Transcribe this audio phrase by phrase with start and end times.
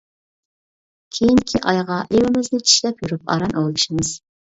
[1.17, 4.15] كېيىنكى ئايغا لېۋىمىزنى چىشلەپ يۈرۈپ، ئاران ئۇلىشىمىز.